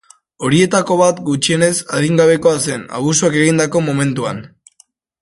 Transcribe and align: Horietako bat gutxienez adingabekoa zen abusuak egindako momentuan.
Horietako 0.45 0.97
bat 1.01 1.19
gutxienez 1.27 1.69
adingabekoa 1.99 2.57
zen 2.71 2.89
abusuak 3.01 3.41
egindako 3.45 3.87
momentuan. 3.93 4.45